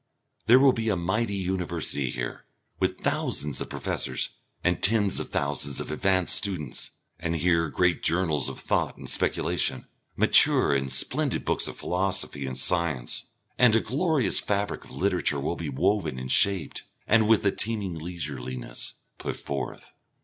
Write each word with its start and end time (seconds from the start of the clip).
There 0.47 0.57
will 0.57 0.73
be 0.73 0.89
a 0.89 0.95
mighty 0.95 1.35
University 1.35 2.09
here, 2.09 2.45
with 2.79 3.01
thousands 3.01 3.61
of 3.61 3.69
professors 3.69 4.29
and 4.63 4.81
tens 4.81 5.19
of 5.19 5.29
thousands 5.29 5.79
of 5.79 5.91
advanced 5.91 6.35
students, 6.35 6.89
and 7.19 7.35
here 7.35 7.69
great 7.69 8.01
journals 8.01 8.49
of 8.49 8.59
thought 8.59 8.97
and 8.97 9.07
speculation, 9.07 9.85
mature 10.15 10.73
and 10.73 10.91
splendid 10.91 11.45
books 11.45 11.67
of 11.67 11.77
philosophy 11.77 12.47
and 12.47 12.57
science, 12.57 13.25
and 13.59 13.75
a 13.75 13.79
glorious 13.79 14.39
fabric 14.39 14.85
of 14.85 14.89
literature 14.91 15.39
will 15.39 15.55
be 15.55 15.69
woven 15.69 16.17
and 16.17 16.31
shaped, 16.31 16.81
and 17.05 17.27
with 17.27 17.45
a 17.45 17.51
teeming 17.51 17.93
leisureliness, 17.93 18.93
put 19.19 19.35
forth. 19.35 19.91